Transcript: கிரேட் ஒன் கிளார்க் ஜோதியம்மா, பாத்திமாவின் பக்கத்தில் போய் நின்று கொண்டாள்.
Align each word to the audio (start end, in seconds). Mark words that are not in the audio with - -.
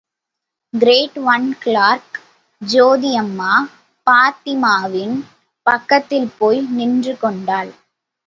கிரேட் 0.73 1.17
ஒன் 1.25 1.55
கிளார்க் 1.59 2.17
ஜோதியம்மா, 2.61 3.51
பாத்திமாவின் 4.07 5.15
பக்கத்தில் 5.65 6.29
போய் 6.37 6.61
நின்று 6.69 7.13
கொண்டாள். 7.17 7.71